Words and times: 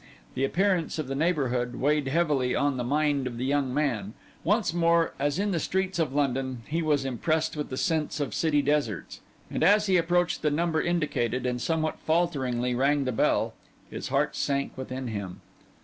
The 0.33 0.43
appearance 0.43 0.97
of 0.97 1.07
the 1.07 1.13
neighbourhood 1.13 1.75
weighed 1.75 2.07
heavily 2.07 2.55
on 2.55 2.77
the 2.77 2.83
mind 2.83 3.27
of 3.27 3.37
the 3.37 3.45
young 3.45 3.71
man; 3.71 4.15
once 4.43 4.73
more, 4.73 5.13
as 5.19 5.37
in 5.37 5.51
the 5.51 5.59
streets 5.59 5.99
of 5.99 6.11
London, 6.11 6.63
he 6.67 6.81
was 6.81 7.05
impressed 7.05 7.55
with 7.55 7.69
the 7.69 7.77
sense 7.77 8.19
of 8.19 8.33
city 8.33 8.63
deserts; 8.63 9.21
and 9.51 9.63
as 9.63 9.85
he 9.85 9.97
approached 9.97 10.41
the 10.41 10.49
number 10.49 10.81
indicated, 10.81 11.45
and 11.45 11.61
somewhat 11.61 11.99
falteringly 11.99 12.73
rang 12.73 13.03
the 13.05 13.11
bell, 13.11 13.53
his 13.91 14.07
heart 14.07 14.35
sank 14.35 14.75
within 14.75 15.09
him. 15.09 15.41